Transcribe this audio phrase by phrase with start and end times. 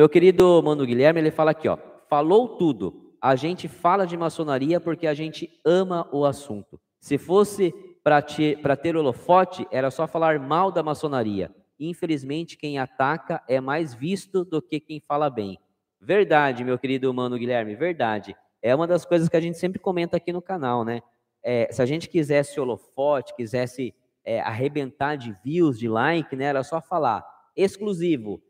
[0.00, 1.76] Meu querido Mano Guilherme, ele fala aqui, ó,
[2.08, 3.14] falou tudo.
[3.20, 6.80] A gente fala de maçonaria porque a gente ama o assunto.
[6.98, 7.70] Se fosse
[8.02, 11.54] para ter holofote, era só falar mal da maçonaria.
[11.78, 15.58] Infelizmente, quem ataca é mais visto do que quem fala bem.
[16.00, 18.34] Verdade, meu querido Mano Guilherme, verdade.
[18.62, 21.02] É uma das coisas que a gente sempre comenta aqui no canal, né?
[21.42, 26.46] É, se a gente quisesse holofote, quisesse é, arrebentar de views, de like, né?
[26.46, 27.22] Era só falar
[27.54, 28.42] exclusivo.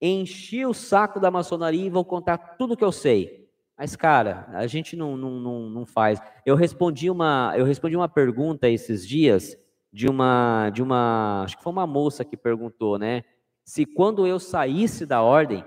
[0.00, 3.48] Enchi o saco da maçonaria e vou contar tudo que eu sei.
[3.76, 6.20] Mas, cara, a gente não, não, não, não faz.
[6.46, 9.56] Eu respondi uma, eu respondi uma pergunta esses dias
[9.92, 13.24] de uma, de uma, acho que foi uma moça que perguntou, né?
[13.64, 15.64] Se quando eu saísse da ordem,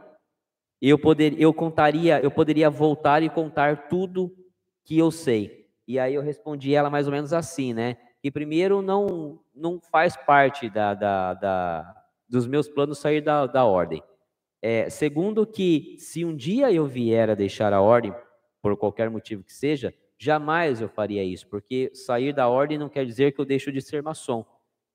[0.81, 4.35] eu poder, eu contaria, eu poderia voltar e contar tudo
[4.85, 5.67] que eu sei.
[5.87, 7.97] E aí eu respondi ela mais ou menos assim, né?
[8.21, 11.95] Que primeiro não não faz parte da, da, da
[12.29, 14.03] dos meus planos sair da, da ordem.
[14.61, 18.13] É, segundo que se um dia eu vier a deixar a ordem
[18.61, 23.05] por qualquer motivo que seja, jamais eu faria isso, porque sair da ordem não quer
[23.05, 24.45] dizer que eu deixo de ser maçom,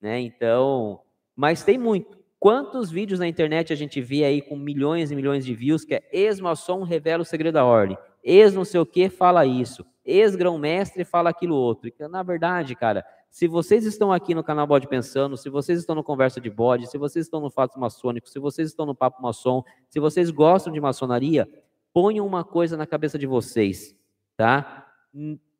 [0.00, 0.20] né?
[0.20, 1.00] Então,
[1.36, 2.20] mas tem muito.
[2.38, 5.94] Quantos vídeos na internet a gente vê aí com milhões e milhões de views que
[5.94, 11.04] é ex-maçom revela o segredo da ordem, ex não sei o que fala isso, ex-grão-mestre
[11.04, 11.88] fala aquilo outro.
[12.10, 16.04] Na verdade, cara, se vocês estão aqui no canal Bode Pensando, se vocês estão no
[16.04, 19.64] Conversa de Bode, se vocês estão no Fatos Maçônicos, se vocês estão no Papo Maçom,
[19.88, 21.48] se vocês gostam de maçonaria,
[21.94, 23.96] ponham uma coisa na cabeça de vocês,
[24.36, 24.86] tá?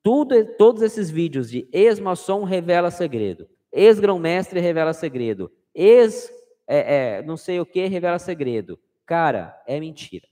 [0.03, 6.31] Tudo, todos esses vídeos de ex-maçom revela segredo, ex-grão-mestre revela segredo, ex
[6.67, 8.79] é, é, não sei o que revela segredo.
[9.07, 10.29] Cara, é mentira.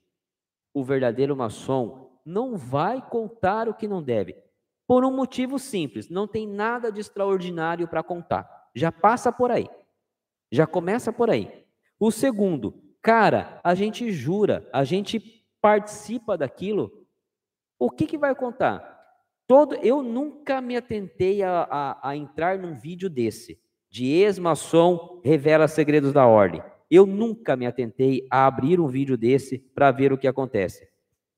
[0.75, 4.37] O verdadeiro maçom não vai contar o que não deve.
[4.91, 8.69] Por um motivo simples, não tem nada de extraordinário para contar.
[8.75, 9.71] Já passa por aí.
[10.51, 11.65] Já começa por aí.
[11.97, 17.07] O segundo, cara, a gente jura, a gente participa daquilo.
[17.79, 18.83] O que, que vai contar?
[19.47, 25.69] Todo, eu nunca me atentei a, a, a entrar num vídeo desse de ex-maçom revela
[25.69, 26.65] segredos da ordem.
[26.91, 30.89] Eu nunca me atentei a abrir um vídeo desse para ver o que acontece,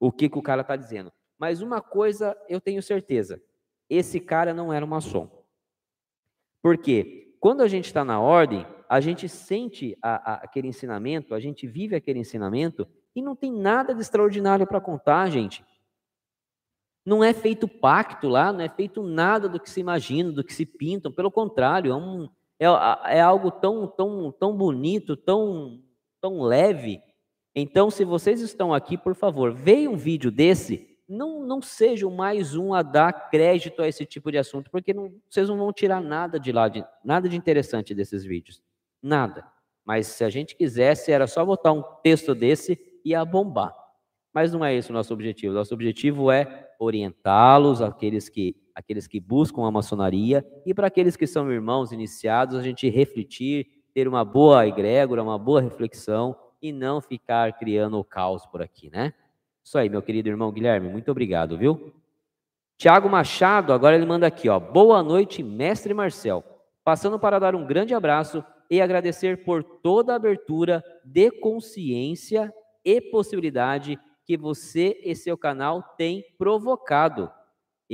[0.01, 1.13] o que, que o cara está dizendo.
[1.43, 3.43] Mas uma coisa eu tenho certeza:
[3.91, 5.29] esse cara não era um maçom.
[6.63, 7.35] Por quê?
[7.41, 11.67] Quando a gente está na ordem, a gente sente a, a, aquele ensinamento, a gente
[11.67, 15.65] vive aquele ensinamento e não tem nada de extraordinário para contar, gente.
[17.05, 20.55] Não é feito pacto lá, não é feito nada do que se imagina, do que
[20.55, 21.11] se pintam.
[21.11, 25.83] Pelo contrário, é um, é, é algo tão, tão, tão bonito, tão,
[26.21, 27.03] tão leve.
[27.53, 32.57] Então, se vocês estão aqui, por favor, veja um vídeo desse, não, não sejam mais
[32.57, 36.01] um a dar crédito a esse tipo de assunto, porque não, vocês não vão tirar
[36.01, 38.63] nada de lá, de, nada de interessante desses vídeos.
[39.03, 39.47] Nada.
[39.85, 43.75] Mas se a gente quisesse, era só botar um texto desse e ia bombar.
[44.33, 45.53] Mas não é esse o nosso objetivo.
[45.53, 51.27] Nosso objetivo é orientá-los, aqueles que aqueles que buscam a maçonaria, e para aqueles que
[51.27, 56.99] são irmãos iniciados, a gente refletir, ter uma boa egrégora, uma boa reflexão e não
[56.99, 59.13] ficar criando o caos por aqui, né?
[59.65, 61.93] Isso aí, meu querido irmão Guilherme, muito obrigado, viu?
[62.77, 64.59] Tiago Machado, agora ele manda aqui, ó.
[64.59, 66.45] Boa noite, mestre Marcel.
[66.85, 72.53] Passando para dar um grande abraço e agradecer por toda a abertura de consciência
[72.85, 77.31] e possibilidade que você e seu canal têm provocado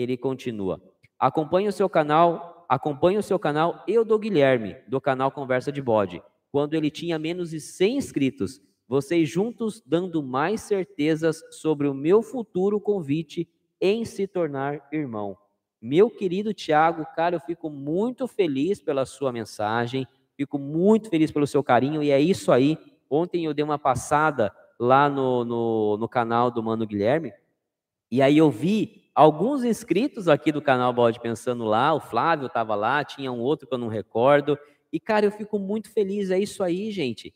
[0.00, 0.80] ele continua.
[1.18, 5.82] Acompanhe o seu canal, acompanhe o seu canal eu do Guilherme, do canal Conversa de
[5.82, 8.60] Bode, quando ele tinha menos de 100 inscritos.
[8.88, 13.46] Vocês juntos dando mais certezas sobre o meu futuro convite
[13.78, 15.36] em se tornar irmão.
[15.80, 21.46] Meu querido Tiago, cara, eu fico muito feliz pela sua mensagem, fico muito feliz pelo
[21.46, 22.78] seu carinho, e é isso aí.
[23.10, 27.32] Ontem eu dei uma passada lá no, no, no canal do Mano Guilherme,
[28.10, 32.74] e aí eu vi alguns inscritos aqui do canal Bode Pensando lá, o Flávio estava
[32.74, 34.58] lá, tinha um outro que eu não recordo.
[34.90, 37.34] E, cara, eu fico muito feliz, é isso aí, gente.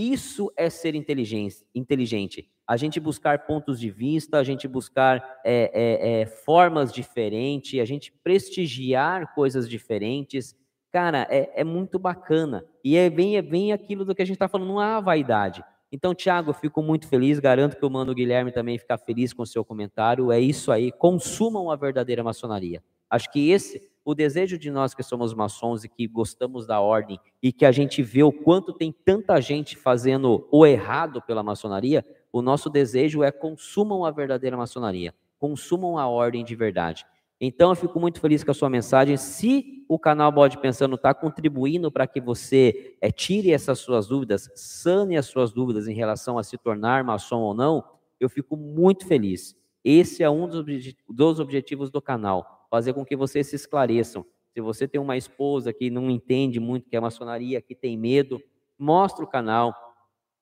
[0.00, 2.48] Isso é ser inteligente.
[2.66, 7.84] A gente buscar pontos de vista, a gente buscar é, é, é, formas diferentes, a
[7.84, 10.56] gente prestigiar coisas diferentes.
[10.90, 12.64] Cara, é, é muito bacana.
[12.82, 15.62] E é bem, é bem aquilo do que a gente está falando, não há vaidade.
[15.92, 19.42] Então, Tiago, eu fico muito feliz, garanto que o Mano Guilherme também fica feliz com
[19.42, 20.32] o seu comentário.
[20.32, 22.82] É isso aí, consumam a verdadeira maçonaria.
[23.10, 27.18] Acho que esse, o desejo de nós que somos maçons e que gostamos da ordem
[27.42, 32.04] e que a gente vê o quanto tem tanta gente fazendo o errado pela maçonaria,
[32.32, 37.04] o nosso desejo é consumam a verdadeira maçonaria, consumam a ordem de verdade.
[37.40, 39.16] Então, eu fico muito feliz com a sua mensagem.
[39.16, 44.50] Se o canal Bode Pensando está contribuindo para que você é, tire essas suas dúvidas,
[44.54, 47.82] sane as suas dúvidas em relação a se tornar maçom ou não,
[48.20, 49.56] eu fico muito feliz.
[49.84, 54.24] Esse é um dos, objetivos do canal, fazer com que vocês se esclareçam.
[54.52, 58.42] Se você tem uma esposa que não entende muito que é maçonaria, que tem medo,
[58.78, 59.74] mostra o canal,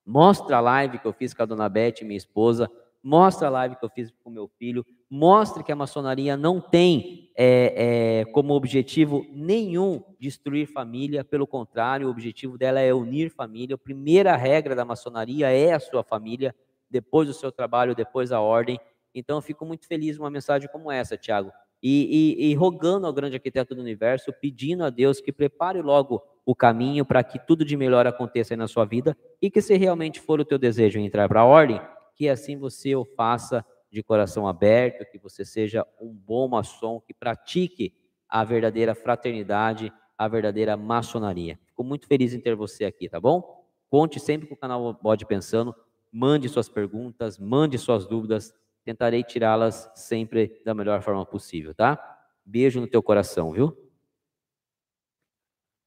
[0.05, 2.70] mostra a live que eu fiz com a dona Beth, minha esposa,
[3.02, 7.31] mostra a live que eu fiz com meu filho, mostre que a maçonaria não tem
[7.37, 13.76] é, é, como objetivo nenhum destruir família, pelo contrário, o objetivo dela é unir família.
[13.76, 16.55] A primeira regra da maçonaria é a sua família,
[16.90, 18.81] depois o seu trabalho, depois a ordem.
[19.14, 21.52] Então, eu fico muito feliz uma mensagem como essa, Tiago.
[21.82, 26.22] E, e, e, rogando ao grande arquiteto do universo, pedindo a Deus que prepare logo
[26.44, 30.20] o caminho para que tudo de melhor aconteça na sua vida e que, se realmente
[30.20, 31.81] for o teu desejo entrar para a ordem,
[32.16, 37.14] que assim você o faça de coração aberto, que você seja um bom maçom, que
[37.14, 37.94] pratique
[38.28, 41.58] a verdadeira fraternidade, a verdadeira maçonaria.
[41.66, 43.64] Fico muito feliz em ter você aqui, tá bom?
[43.88, 45.75] Conte sempre com o canal Bode Pensando,
[46.12, 48.52] mande suas perguntas, mande suas dúvidas,
[48.88, 52.19] tentarei tirá-las sempre da melhor forma possível, tá?
[52.43, 53.76] Beijo no teu coração, viu?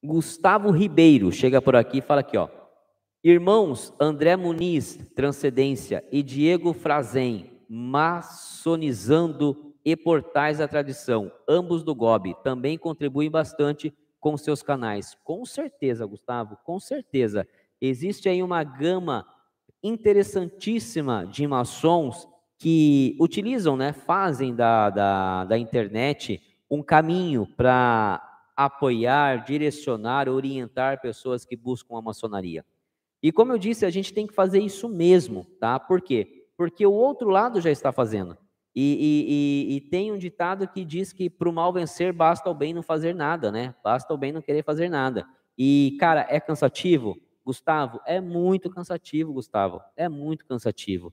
[0.03, 2.47] Gustavo Ribeiro chega por aqui e fala aqui, ó.
[3.23, 12.35] Irmãos André Muniz, Transcendência, e Diego Frazen, maçonizando e portais da tradição, ambos do GOB,
[12.43, 15.17] também contribuem bastante com seus canais.
[15.23, 17.47] Com certeza, Gustavo, com certeza.
[17.81, 19.25] Existe aí uma gama
[19.81, 22.29] interessantíssima de maçons
[22.61, 28.21] que utilizam, né, fazem da, da, da internet um caminho para
[28.55, 32.63] apoiar, direcionar, orientar pessoas que buscam a maçonaria.
[33.23, 35.79] E como eu disse, a gente tem que fazer isso mesmo, tá?
[35.79, 36.41] Por quê?
[36.61, 38.37] porque o outro lado já está fazendo.
[38.75, 42.47] E, e, e, e tem um ditado que diz que para o mal vencer basta
[42.51, 43.73] o bem não fazer nada, né?
[43.83, 45.27] Basta o bem não querer fazer nada.
[45.57, 47.17] E, cara, é cansativo?
[47.43, 49.81] Gustavo, é muito cansativo, Gustavo.
[49.97, 51.11] É muito cansativo.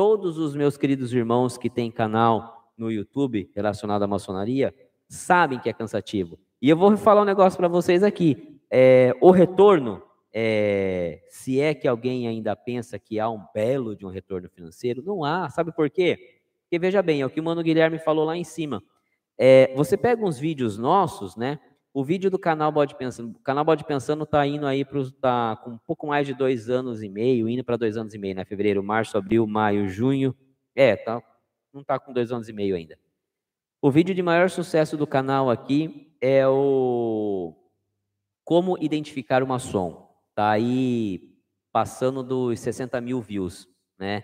[0.00, 4.74] Todos os meus queridos irmãos que têm canal no YouTube relacionado à maçonaria
[5.06, 6.38] sabem que é cansativo.
[6.62, 8.58] E eu vou falar um negócio para vocês aqui.
[8.70, 10.02] É, o retorno
[10.32, 15.02] é, se é que alguém ainda pensa que há um belo de um retorno financeiro,
[15.04, 15.50] não há.
[15.50, 16.16] Sabe por quê?
[16.62, 18.82] Porque veja bem, é o que o Mano Guilherme falou lá em cima.
[19.36, 21.60] É, você pega uns vídeos nossos, né?
[21.92, 25.56] O vídeo do canal Bode Pensando, o canal Bode Pensando está indo aí para tá
[25.56, 28.36] com um pouco mais de dois anos e meio, indo para dois anos e meio,
[28.36, 28.44] né?
[28.44, 30.34] Fevereiro, março, abril, maio, junho.
[30.74, 31.20] É, tá,
[31.72, 32.96] não está com dois anos e meio ainda.
[33.82, 37.56] O vídeo de maior sucesso do canal aqui é o
[38.44, 41.36] Como Identificar uma Som está aí
[41.72, 44.22] passando dos 60 mil views, né?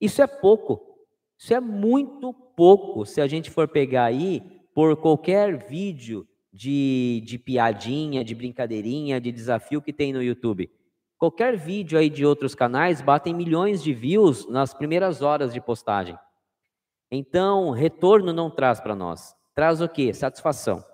[0.00, 0.98] Isso é pouco,
[1.38, 4.42] isso é muito pouco se a gente for pegar aí
[4.74, 10.70] por qualquer vídeo de, de piadinha, de brincadeirinha, de desafio que tem no YouTube.
[11.18, 16.16] Qualquer vídeo aí de outros canais batem milhões de views nas primeiras horas de postagem.
[17.10, 19.34] Então, retorno não traz para nós.
[19.54, 20.12] Traz o quê?
[20.12, 20.84] Satisfação.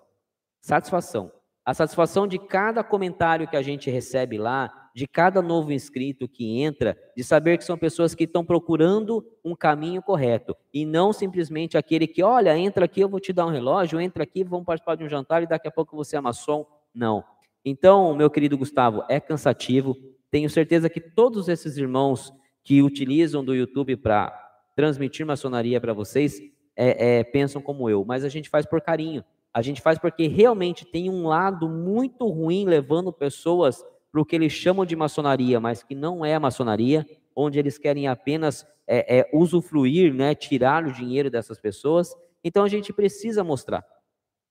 [0.63, 1.31] Satisfação.
[1.65, 6.61] A satisfação de cada comentário que a gente recebe lá, de cada novo inscrito que
[6.61, 11.77] entra, de saber que são pessoas que estão procurando um caminho correto e não simplesmente
[11.77, 14.95] aquele que, olha, entra aqui, eu vou te dar um relógio, entra aqui, vamos participar
[14.95, 16.65] de um jantar e daqui a pouco você é maçom.
[16.95, 17.25] Não.
[17.65, 19.97] Então, meu querido Gustavo, é cansativo.
[20.31, 22.33] Tenho certeza que todos esses irmãos
[22.63, 24.33] que utilizam do YouTube para
[24.77, 26.41] transmitir maçonaria para vocês
[26.77, 29.25] é, é, pensam como eu, mas a gente faz por carinho.
[29.53, 33.85] A gente faz porque realmente tem um lado muito ruim levando pessoas
[34.15, 37.05] para o que eles chamam de maçonaria, mas que não é maçonaria,
[37.35, 42.15] onde eles querem apenas é, é, usufruir, né, tirar o dinheiro dessas pessoas.
[42.45, 43.85] Então a gente precisa mostrar.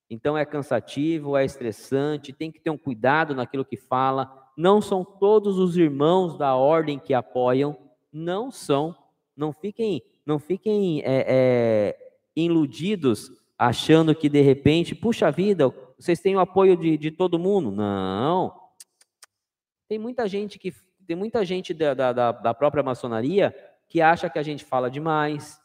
[0.10, 4.50] Então é cansativo, é estressante, tem que ter um cuidado naquilo que fala.
[4.58, 7.78] Não são todos os irmãos da ordem que apoiam,
[8.12, 8.94] não são.
[9.34, 11.98] Não fiquem, não fiquem é, é
[12.36, 17.72] iludidos achando que de repente, puxa vida, vocês têm o apoio de, de todo mundo.
[17.72, 18.63] Não.
[19.94, 20.74] Tem muita gente que
[21.06, 23.56] tem muita gente da, da, da própria maçonaria
[23.88, 25.62] que acha que a gente fala demais,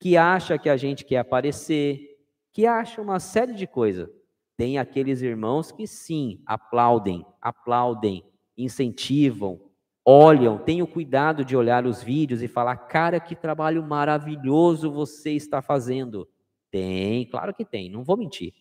[0.00, 2.18] que acha que a gente quer aparecer,
[2.52, 4.10] que acha uma série de coisas.
[4.56, 8.24] Tem aqueles irmãos que sim, aplaudem, aplaudem,
[8.58, 9.60] incentivam,
[10.04, 15.62] olham, tenham cuidado de olhar os vídeos e falar: cara, que trabalho maravilhoso você está
[15.62, 16.28] fazendo.
[16.68, 18.54] Tem, claro que tem, não vou mentir.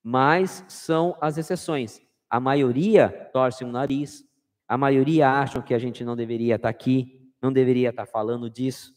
[0.00, 2.00] Mas são as exceções.
[2.30, 4.24] A maioria torce o nariz,
[4.68, 8.94] a maioria acham que a gente não deveria estar aqui, não deveria estar falando disso.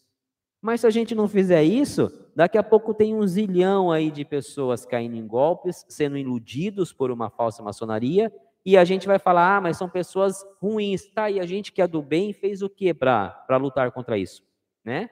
[0.62, 4.26] Mas se a gente não fizer isso, daqui a pouco tem um zilhão aí de
[4.26, 8.32] pessoas caindo em golpes, sendo iludidos por uma falsa maçonaria,
[8.66, 11.10] e a gente vai falar, ah, mas são pessoas ruins.
[11.14, 14.44] Tá, e a gente que é do bem fez o que para lutar contra isso?
[14.84, 15.10] Né?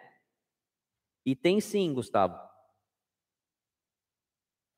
[1.26, 2.38] E tem sim, Gustavo.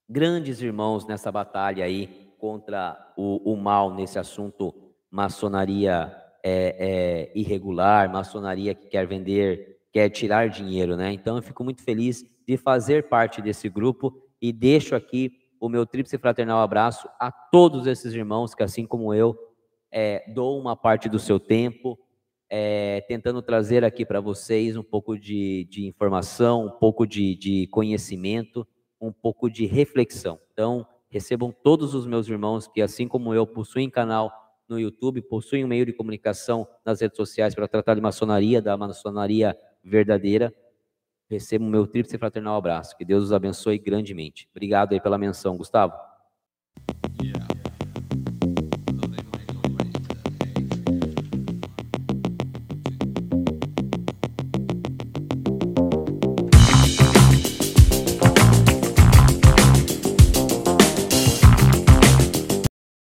[0.08, 4.87] Grandes irmãos nessa batalha aí contra o, o mal nesse assunto
[5.18, 11.12] maçonaria é, é, irregular, maçonaria que quer vender, quer tirar dinheiro, né?
[11.12, 15.88] Então eu fico muito feliz de fazer parte desse grupo e deixo aqui o meu
[15.88, 19.36] tríplice fraternal abraço a todos esses irmãos que, assim como eu,
[19.92, 21.98] é, dou uma parte do seu tempo,
[22.48, 27.66] é, tentando trazer aqui para vocês um pouco de, de informação, um pouco de, de,
[27.72, 28.68] conhecimento,
[29.02, 30.40] um pouco de reflexão.
[30.54, 34.32] Então, recebam todos os meus irmãos que, assim como eu, possuem canal
[34.70, 38.78] no YouTube, possuem um meio de comunicação nas redes sociais para tratar de maçonaria, da
[38.78, 40.54] maçonaria verdadeira.
[41.30, 42.96] Recebam o meu tríplice fraternal abraço.
[42.98, 44.48] Que Deus os abençoe grandemente.
[44.52, 46.07] Obrigado aí pela menção, Gustavo.